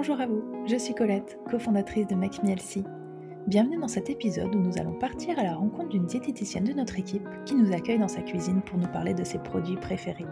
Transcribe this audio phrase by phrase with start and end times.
[0.00, 2.38] Bonjour à vous, je suis Colette, cofondatrice de Make
[3.48, 7.00] Bienvenue dans cet épisode où nous allons partir à la rencontre d'une diététicienne de notre
[7.00, 10.24] équipe qui nous accueille dans sa cuisine pour nous parler de ses produits préférés.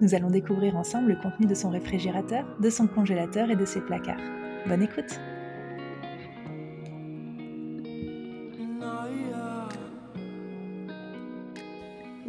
[0.00, 3.80] Nous allons découvrir ensemble le contenu de son réfrigérateur, de son congélateur et de ses
[3.80, 4.20] placards.
[4.68, 5.18] Bonne écoute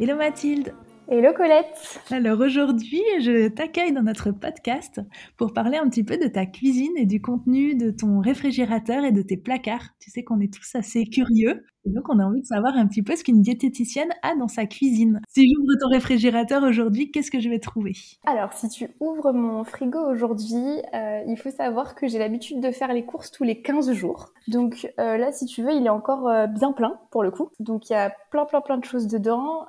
[0.00, 0.74] Hello Mathilde
[1.10, 5.00] Hello Colette Alors aujourd'hui, je t'accueille dans notre podcast
[5.38, 9.12] pour parler un petit peu de ta cuisine et du contenu de ton réfrigérateur et
[9.12, 9.88] de tes placards.
[10.00, 13.02] Tu sais qu'on est tous assez curieux donc, on a envie de savoir un petit
[13.02, 15.20] peu ce qu'une diététicienne a dans sa cuisine.
[15.28, 17.92] Si j'ouvre ton réfrigérateur aujourd'hui, qu'est-ce que je vais trouver?
[18.26, 22.70] Alors, si tu ouvres mon frigo aujourd'hui, euh, il faut savoir que j'ai l'habitude de
[22.70, 24.32] faire les courses tous les 15 jours.
[24.48, 27.50] Donc euh, là, si tu veux, il est encore euh, bien plein pour le coup.
[27.60, 29.66] Donc il y a plein, plein, plein de choses dedans.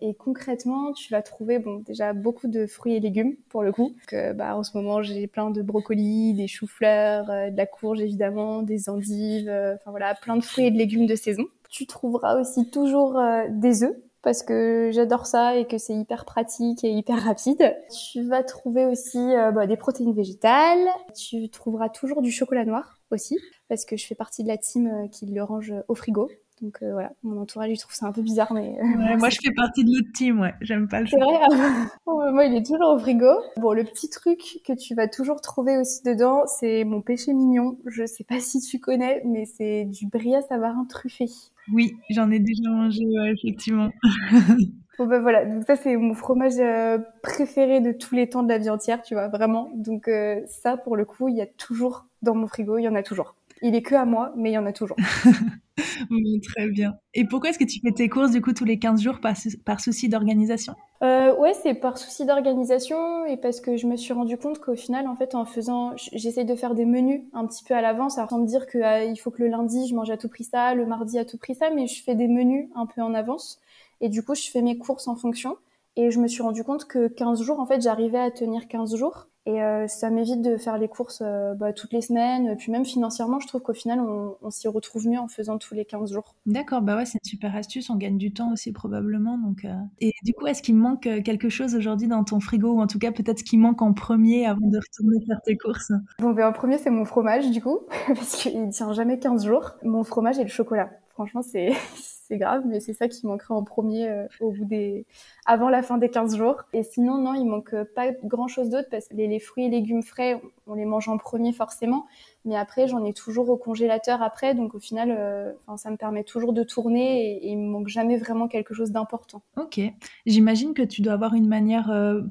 [0.00, 3.92] et concrètement, tu vas trouver, bon, déjà beaucoup de fruits et légumes pour le coup.
[4.34, 8.88] Bah, en ce moment, j'ai plein de brocolis, des choux-fleurs, de la courge évidemment, des
[8.88, 11.41] endives, enfin voilà, plein de fruits et de légumes de saison.
[11.72, 16.26] Tu trouveras aussi toujours euh, des œufs parce que j'adore ça et que c'est hyper
[16.26, 17.74] pratique et hyper rapide.
[18.12, 20.86] Tu vas trouver aussi euh, bah, des protéines végétales.
[21.16, 23.38] Tu trouveras toujours du chocolat noir aussi
[23.70, 26.28] parce que je fais partie de la team euh, qui le range au frigo.
[26.62, 28.78] Donc euh, voilà, mon entourage il trouve ça un peu bizarre, mais.
[28.78, 28.84] Euh,
[29.18, 30.54] moi je fais partie de l'autre team, ouais.
[30.60, 31.40] J'aime pas le C'est vrai.
[32.06, 33.32] moi il est toujours au frigo.
[33.56, 37.78] Bon, le petit truc que tu vas toujours trouver aussi dedans, c'est mon péché mignon.
[37.86, 41.26] Je sais pas si tu connais, mais c'est du brie à savarin truffé.
[41.72, 43.02] Oui, j'en ai déjà mangé,
[43.32, 43.90] effectivement.
[44.98, 48.48] Bon ben voilà, donc ça c'est mon fromage euh, préféré de tous les temps de
[48.50, 49.70] la vie entière, tu vois, vraiment.
[49.74, 50.08] Donc
[50.46, 53.02] ça pour le coup, il y a toujours dans mon frigo, il y en a
[53.02, 53.34] toujours.
[53.62, 54.96] Il est que à moi, mais il y en a toujours.
[56.10, 56.94] oui, très bien.
[57.14, 59.34] Et pourquoi est-ce que tu fais tes courses du coup tous les 15 jours par,
[59.64, 60.74] par souci d'organisation?
[61.02, 64.76] Euh, Ouais, c'est par souci d'organisation et parce que je me suis rendu compte qu'au
[64.76, 68.14] final, en fait, en faisant, j'essaye de faire des menus un petit peu à l'avance,
[68.14, 70.74] sans me dire qu'il ah, faut que le lundi je mange à tout prix ça,
[70.74, 73.60] le mardi à tout prix ça, mais je fais des menus un peu en avance
[74.02, 75.56] et du coup, je fais mes courses en fonction.
[75.96, 78.96] Et je me suis rendu compte que 15 jours, en fait, j'arrivais à tenir 15
[78.96, 79.28] jours.
[79.44, 82.56] Et euh, ça m'évite de faire les courses euh, bah, toutes les semaines.
[82.56, 85.74] Puis même financièrement, je trouve qu'au final, on, on s'y retrouve mieux en faisant tous
[85.74, 86.36] les 15 jours.
[86.46, 87.90] D'accord, bah ouais, c'est une super astuce.
[87.90, 89.38] On gagne du temps aussi probablement.
[89.38, 89.74] Donc, euh...
[90.00, 92.74] Et du coup, est-ce qu'il manque quelque chose aujourd'hui dans ton frigo?
[92.74, 95.56] Ou en tout cas, peut-être ce qui manque en premier avant de retourner faire tes
[95.56, 95.92] courses?
[96.20, 99.72] Bon, ben, en premier, c'est mon fromage, du coup, parce qu'il tient jamais 15 jours.
[99.82, 100.90] Mon fromage et le chocolat.
[101.10, 101.72] Franchement, c'est
[102.32, 105.04] c'est grave, mais c'est ça qui manquera en premier euh, au bout des,
[105.44, 106.62] avant la fin des 15 jours.
[106.72, 110.02] Et sinon, non, il manque pas grand chose d'autre parce que les, fruits et légumes
[110.02, 110.40] frais,
[110.72, 112.06] on les mange en premier forcément.
[112.44, 114.54] Mais après, j'en ai toujours au congélateur après.
[114.54, 118.16] Donc au final, euh, ça me permet toujours de tourner et, il me manque jamais
[118.16, 119.42] vraiment quelque chose d'important.
[119.56, 119.80] Ok.
[120.26, 122.22] J'imagine que tu dois avoir une manière euh,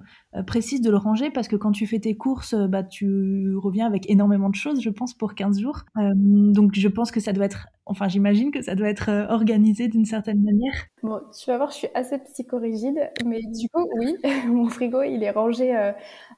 [0.47, 4.09] précise de le ranger parce que quand tu fais tes courses, bah, tu reviens avec
[4.09, 5.81] énormément de choses, je pense, pour 15 jours.
[5.95, 9.87] donc je pense que ça doit être Enfin, j'imagine que ça doit être euh, organisé
[9.87, 10.73] d'une certaine manière.
[11.03, 14.15] Bon, tu vas voir, je suis assez psychorigide, mais du coup, oui,
[14.47, 15.91] mon frigo, il est rangé euh,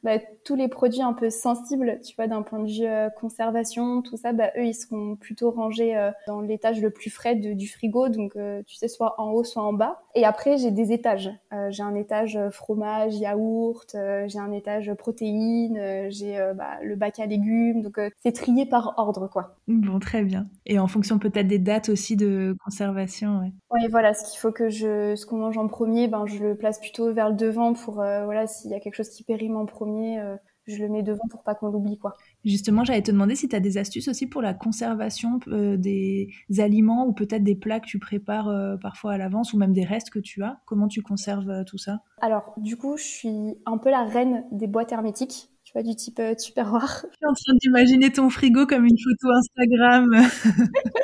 [0.03, 4.02] bah, tous les produits un peu sensibles, tu vois, d'un point de vue euh, conservation,
[4.02, 7.54] tout ça, bah, eux, ils seront plutôt rangés euh, dans l'étage le plus frais de,
[7.54, 10.02] du frigo, donc euh, tu sais, soit en haut, soit en bas.
[10.16, 11.31] Et après, j'ai des étages.
[11.70, 13.96] j'ai un étage fromage, yaourt,
[14.28, 19.28] j'ai un étage protéines, j'ai bah, le bac à légumes, donc c'est trié par ordre,
[19.28, 19.56] quoi.
[19.68, 20.48] Bon, très bien.
[20.68, 23.52] Et en fonction peut-être des dates aussi de conservation, ouais.
[23.72, 26.56] Oui, voilà, ce qu'il faut que je, ce qu'on mange en premier, ben, je le
[26.56, 29.66] place plutôt vers le devant pour, voilà, s'il y a quelque chose qui périme en
[29.66, 30.36] premier, euh,
[30.68, 32.13] je le mets devant pour pas qu'on l'oublie quoi.
[32.46, 36.29] Justement, j'allais te demander si tu as des astuces aussi pour la conservation euh, des
[36.59, 39.84] aliments ou peut-être des plats que tu prépares euh, parfois à l'avance ou même des
[39.84, 40.59] restes que tu as.
[40.66, 42.00] Comment tu conserves tout ça?
[42.22, 45.50] Alors, du coup, je suis un peu la reine des boîtes hermétiques.
[45.63, 47.06] Tu vois, du type tupperware.
[47.12, 50.12] Je suis en train d'imaginer ton frigo comme une photo Instagram.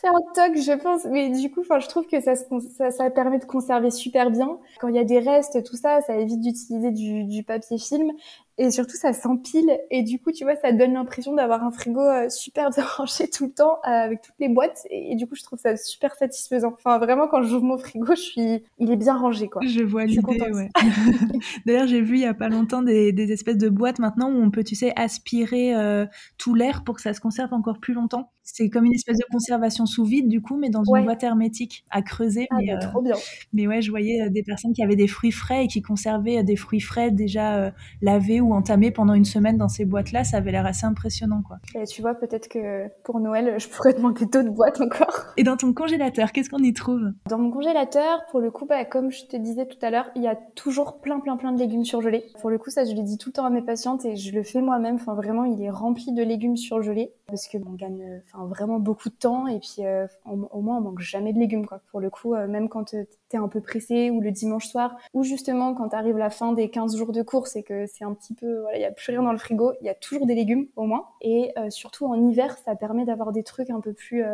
[0.00, 1.04] C'est un toc, je pense.
[1.06, 4.58] Mais du coup, enfin, je trouve que ça, ça, ça, permet de conserver super bien.
[4.80, 8.12] Quand il y a des restes, tout ça, ça évite d'utiliser du, du, papier film
[8.58, 12.00] et surtout ça s'empile et du coup tu vois ça donne l'impression d'avoir un frigo
[12.00, 15.36] euh, super bien rangé tout le temps euh, avec toutes les boîtes et, du coup
[15.36, 16.74] je trouve ça super satisfaisant.
[16.74, 19.62] Enfin vraiment quand j'ouvre mon frigo je suis il est bien rangé quoi.
[19.64, 20.68] Je vois l'idée ouais.
[21.66, 24.42] D'ailleurs j'ai vu il y a pas longtemps des, des, espèces de boîtes maintenant où
[24.42, 26.06] on peut tu sais aspirer euh,
[26.36, 28.32] tout l'air pour que ça se conserve encore plus longtemps.
[28.42, 31.84] C'est comme une espèce de conservation sous vide du coup mais dans une boîte hermétique
[31.90, 32.48] à creuser.
[32.50, 33.14] Ah, mais, bah, trop bien.
[33.52, 36.56] mais ouais je voyais des personnes qui avaient des fruits frais et qui conservaient des
[36.56, 40.52] fruits frais déjà lavés ou ou entamer pendant une semaine dans ces boîtes-là, ça avait
[40.52, 41.58] l'air assez impressionnant, quoi.
[41.74, 45.26] Et tu vois, peut-être que pour Noël, je pourrais demander d'autres boîtes encore.
[45.36, 47.12] Et dans ton congélateur, qu'est-ce qu'on y trouve?
[47.28, 50.22] Dans mon congélateur, pour le coup, bah, comme je te disais tout à l'heure, il
[50.22, 52.24] y a toujours plein, plein, plein de légumes surgelés.
[52.40, 54.34] Pour le coup, ça, je le dis tout le temps à mes patientes et je
[54.34, 54.96] le fais moi-même.
[54.96, 58.78] Enfin, vraiment, il est rempli de légumes surgelés parce que on gagne, euh, enfin, vraiment
[58.78, 61.80] beaucoup de temps et puis euh, au moins on manque jamais de légumes, quoi.
[61.90, 62.94] Pour le coup, euh, même quand
[63.28, 66.70] t'es un peu pressé ou le dimanche soir ou justement quand arrive la fin des
[66.70, 69.32] 15 jours de course et que c'est un petit il y a plus rien dans
[69.32, 71.08] le frigo, il y a toujours des légumes au moins.
[71.20, 74.24] Et surtout en hiver, ça permet d'avoir des trucs un peu plus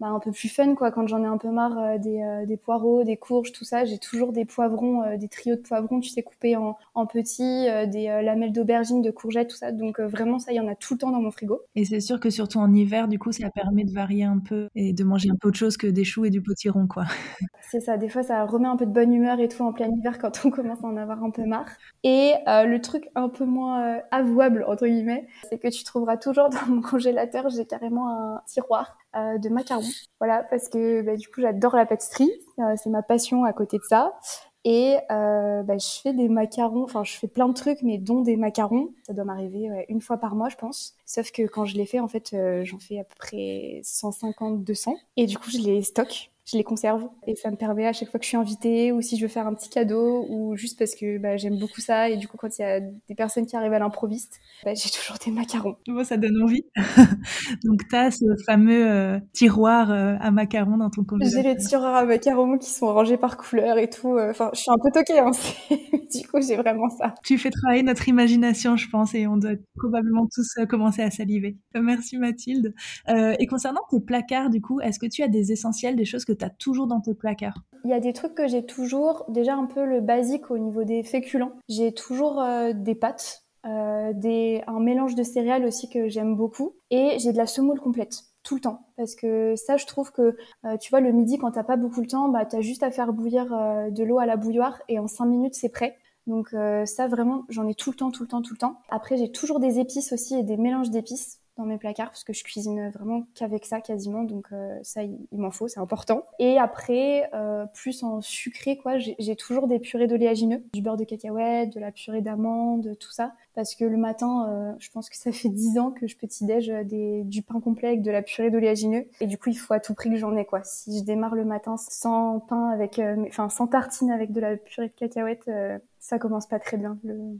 [0.00, 2.46] bah, un peu plus fun quoi quand j'en ai un peu marre euh, des, euh,
[2.46, 5.98] des, poireaux des courges tout ça j'ai toujours des poivrons euh, des trios de poivrons
[5.98, 9.72] tu sais coupés en, en petits des lamelles d'aubergines de courgettes tout ça.
[9.72, 11.62] Donc vraiment ça il y en a tout le temps dans mon frigo.
[11.74, 14.68] Et c'est sûr que surtout en hiver du coup ça permet de varier un peu
[14.76, 17.04] et de manger un peu autre chose que des choux et du potiron quoi.
[17.70, 19.88] C'est ça des fois ça remet un peu de bonne humeur et tout en plein
[19.88, 21.68] hiver quand on commence à en avoir un peu marre.
[22.04, 26.66] Et le truc un peu moins avouable entre guillemets c'est que tu trouveras toujours dans
[26.72, 29.82] mon congélateur j'ai carrément un tiroir euh, de macarons.
[30.20, 32.30] Voilà, parce que bah, du coup, j'adore la pâtisserie.
[32.58, 34.18] Euh, c'est ma passion à côté de ça.
[34.64, 38.20] Et euh, bah, je fais des macarons, enfin je fais plein de trucs, mais dont
[38.20, 38.90] des macarons.
[39.06, 40.94] Ça doit m'arriver une fois par mois, je pense.
[41.06, 44.96] Sauf que quand je les fais, en fait, j'en fais à peu près 150, 200.
[45.16, 48.10] Et du coup, je les stocke je les conserve et ça me permet à chaque
[48.10, 50.78] fois que je suis invitée ou si je veux faire un petit cadeau ou juste
[50.78, 53.44] parce que bah, j'aime beaucoup ça et du coup quand il y a des personnes
[53.44, 55.76] qui arrivent à l'improviste, bah, j'ai toujours des macarons.
[56.04, 56.64] Ça donne envie.
[57.64, 61.42] Donc tu as ce fameux euh, tiroir euh, à macarons dans ton congélateur.
[61.42, 64.16] J'ai les tiroirs à macarons qui sont rangés par couleur et tout.
[64.16, 65.18] Euh, enfin, je suis un peu toquée.
[65.18, 65.32] Hein,
[65.70, 67.14] du coup, j'ai vraiment ça.
[67.24, 71.58] Tu fais travailler notre imagination, je pense, et on doit probablement tous commencer à saliver.
[71.74, 72.74] Merci Mathilde.
[73.06, 76.32] et concernant tes placards, du coup, est-ce que tu as des essentiels, des choses que
[76.38, 79.54] tu as toujours dans tes placards Il y a des trucs que j'ai toujours, déjà
[79.54, 81.52] un peu le basique au niveau des féculents.
[81.68, 86.74] J'ai toujours euh, des pâtes, euh, des, un mélange de céréales aussi que j'aime beaucoup,
[86.90, 88.86] et j'ai de la semoule complète tout le temps.
[88.96, 92.00] Parce que ça, je trouve que, euh, tu vois, le midi, quand t'as pas beaucoup
[92.00, 93.46] de temps, bah, t'as juste à faire bouillir
[93.90, 95.96] de l'eau à la bouilloire et en 5 minutes, c'est prêt.
[96.26, 96.54] Donc
[96.84, 98.80] ça, vraiment, j'en ai tout le temps, tout le temps, tout le temps.
[98.90, 102.32] Après, j'ai toujours des épices aussi et des mélanges d'épices dans mes placards parce que
[102.32, 106.24] je cuisine vraiment qu'avec ça quasiment donc euh, ça il, m'en faut c'est important.
[106.38, 111.04] Et après euh, plus en sucré quoi j'ai toujours des purées d'oléagineux du beurre de
[111.04, 113.32] cacahuète de la purée d'amande tout ça.
[113.54, 116.46] Parce que le matin euh, je pense que ça fait 10 ans que je petit
[116.46, 119.06] déj des, du pain complet avec de la purée d'oléagineux.
[119.20, 120.62] Et du coup il faut à tout prix que j'en ai quoi.
[120.62, 124.88] Si je démarre le matin sans pain avec enfin sans tartine avec de la purée
[124.88, 125.50] de cacahuète
[125.98, 126.98] ça commence pas très bien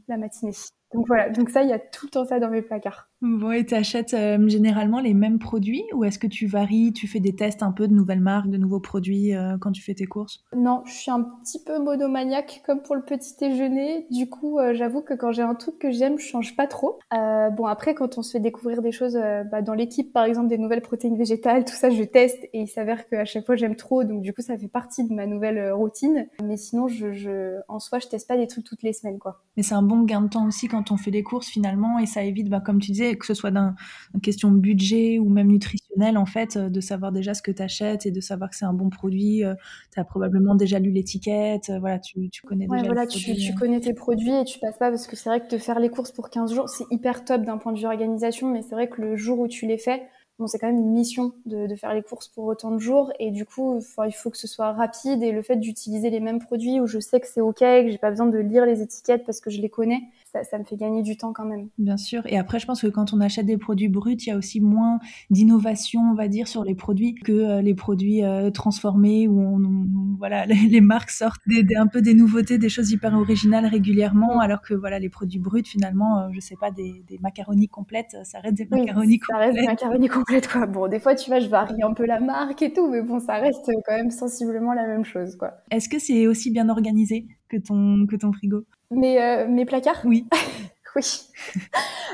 [0.09, 0.53] la matinée.
[0.95, 3.09] Donc voilà, donc ça, il y a tout le temps ça dans mes placards.
[3.21, 7.07] Bon, et tu achètes euh, généralement les mêmes produits ou est-ce que tu varies, tu
[7.07, 9.95] fais des tests un peu de nouvelles marques, de nouveaux produits euh, quand tu fais
[9.95, 10.45] tes courses?
[10.57, 14.07] Non, je suis un petit peu monomaniaque comme pour le petit déjeuner.
[14.11, 16.99] Du coup, euh, j'avoue que quand j'ai un truc que j'aime, je change pas trop.
[17.13, 19.19] bon, après, quand on se fait découvrir des choses
[19.51, 22.69] bah, dans l'équipe, par exemple des nouvelles protéines végétales, tout ça, je teste et il
[22.69, 24.05] s'avère qu'à chaque fois, j'aime trop.
[24.05, 26.29] Donc du coup, ça fait partie de ma nouvelle routine.
[26.43, 29.43] Mais sinon, je, je, en soi, je teste pas des trucs toutes les semaines, quoi.
[29.57, 31.99] Mais c'est un bon gain de temps aussi quand quand on fait des courses finalement
[31.99, 33.75] et ça évite, bah, comme tu disais, que ce soit dans
[34.15, 37.63] une question budget ou même nutritionnelle en fait, euh, de savoir déjà ce que tu
[37.63, 39.45] achètes et de savoir que c'est un bon produit.
[39.45, 39.55] Euh,
[39.93, 42.85] tu as probablement déjà lu l'étiquette, euh, voilà, tu, tu connais déjà.
[42.85, 45.51] Voilà, tu, tu, connais tes produits et tu passes pas parce que c'est vrai que
[45.51, 48.51] de faire les courses pour 15 jours, c'est hyper top d'un point de vue organisation,
[48.51, 50.03] mais c'est vrai que le jour où tu les fais,
[50.39, 53.13] bon, c'est quand même une mission de, de, faire les courses pour autant de jours
[53.19, 56.39] et du coup, il faut que ce soit rapide et le fait d'utiliser les mêmes
[56.39, 59.25] produits où je sais que c'est ok, que j'ai pas besoin de lire les étiquettes
[59.25, 60.03] parce que je les connais,
[60.45, 61.69] ça, me fait gagner du temps quand même.
[61.79, 62.23] Bien sûr.
[62.27, 64.61] Et après, je pense que quand on achète des produits bruts, il y a aussi
[64.61, 64.99] moins
[65.31, 70.17] d'innovation, on va dire, sur les produits que euh, les produits euh, transformés où on,
[70.19, 74.63] voilà, les, marques sortent des, un peu des nouveautés, des choses hyper originales régulièrement, alors
[74.63, 78.41] que voilà, les produits bruts, finalement, euh, je sais pas, des, des, macaronis complètes, ça
[78.41, 79.39] reste des macaronis complètes.
[79.39, 80.67] Ça reste des macaronis complètes, quoi.
[80.67, 83.21] Bon, des fois, tu vois, je varie un peu la marque et tout, mais bon,
[83.21, 85.53] ça reste quand même sensiblement la même chose, quoi.
[85.71, 88.65] Est-ce que c'est aussi bien organisé que ton, que ton frigo?
[88.91, 90.27] Mes, euh, mes placards Oui.
[90.97, 91.03] oui.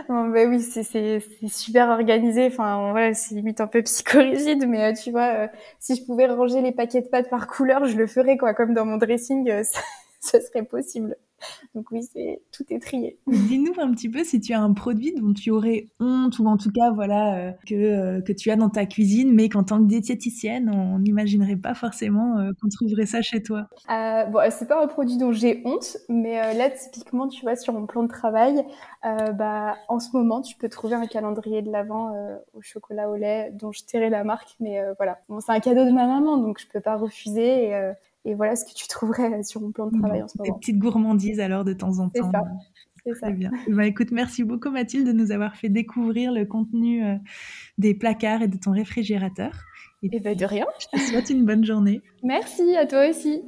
[0.09, 2.47] bon, bah oui, c'est super organisé.
[2.47, 5.49] Enfin, voilà, c'est limite un peu psychorigide, mais euh, tu vois, euh,
[5.81, 8.55] si je pouvais ranger les paquets de pâtes par couleur, je le ferais, quoi.
[8.55, 9.81] Comme dans mon dressing, ça,
[10.21, 11.17] ça serait possible.
[11.75, 13.19] Donc oui, c'est tout est trié.
[13.27, 16.57] Dis-nous un petit peu si tu as un produit dont tu aurais honte ou en
[16.57, 19.79] tout cas voilà euh, que, euh, que tu as dans ta cuisine, mais qu'en tant
[19.79, 23.67] que diététicienne, on n'imaginerait pas forcément euh, qu'on trouverait ça chez toi.
[23.89, 27.87] bon, c'est pas un produit dont j'ai honte, mais là typiquement, tu vois, sur mon
[27.87, 28.65] plan de travail,
[29.03, 32.13] bah en ce moment, tu peux trouver un calendrier de l'avant
[32.53, 35.85] au chocolat au lait dont je tairai la marque, mais voilà, bon, c'est un cadeau
[35.85, 37.69] de ma maman, donc je peux pas refuser.
[37.69, 37.93] Et,
[38.25, 40.55] et voilà ce que tu trouverais sur mon plan de travail en ce moment.
[40.55, 42.31] Des petites gourmandises alors de temps en temps.
[43.05, 43.21] C'est ça.
[43.21, 43.51] Très bien.
[43.69, 47.17] Bah, écoute, merci beaucoup Mathilde de nous avoir fait découvrir le contenu euh,
[47.77, 49.53] des placards et de ton réfrigérateur.
[50.03, 50.65] Et, et bah de rien.
[50.79, 52.01] Je te souhaite une bonne journée.
[52.23, 53.43] Merci à toi aussi.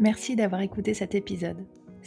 [0.00, 1.64] Merci d'avoir écouté cet épisode.